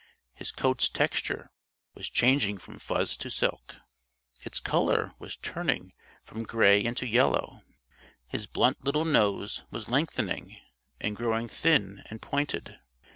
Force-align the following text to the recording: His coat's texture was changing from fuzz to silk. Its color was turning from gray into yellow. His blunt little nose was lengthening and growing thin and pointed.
His 0.33 0.51
coat's 0.51 0.89
texture 0.89 1.51
was 1.93 2.09
changing 2.09 2.57
from 2.57 2.79
fuzz 2.79 3.15
to 3.17 3.29
silk. 3.29 3.75
Its 4.41 4.59
color 4.59 5.13
was 5.19 5.37
turning 5.37 5.93
from 6.23 6.41
gray 6.41 6.83
into 6.83 7.05
yellow. 7.05 7.61
His 8.25 8.47
blunt 8.47 8.83
little 8.83 9.05
nose 9.05 9.63
was 9.69 9.89
lengthening 9.89 10.57
and 10.99 11.15
growing 11.15 11.47
thin 11.47 12.01
and 12.09 12.19
pointed. 12.19 12.79